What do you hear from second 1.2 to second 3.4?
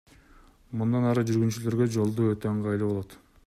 жүргүнчүлөргө жолду өтүү ыңгайлуу болот.